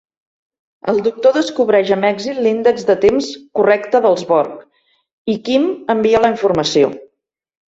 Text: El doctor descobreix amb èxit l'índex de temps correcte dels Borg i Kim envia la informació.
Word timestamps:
El 0.93 1.01
doctor 1.07 1.35
descobreix 1.39 1.91
amb 1.95 2.07
èxit 2.09 2.39
l'índex 2.47 2.87
de 2.89 2.95
temps 3.05 3.27
correcte 3.59 4.01
dels 4.07 4.25
Borg 4.33 5.31
i 5.35 5.37
Kim 5.51 5.69
envia 5.97 6.25
la 6.25 6.33
informació. 6.37 6.91